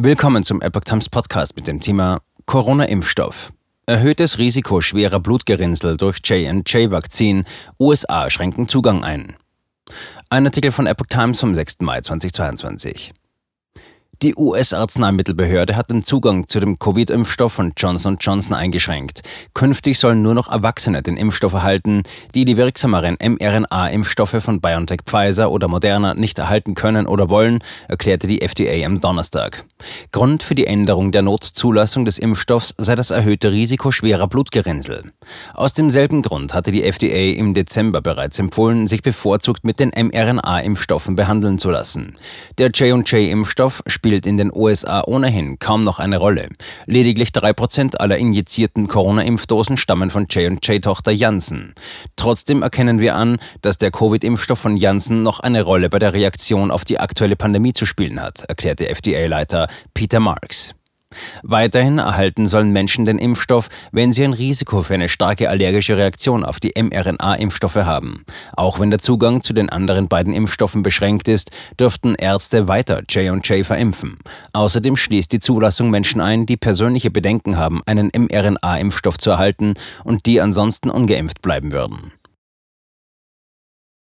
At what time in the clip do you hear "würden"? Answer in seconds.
81.72-82.12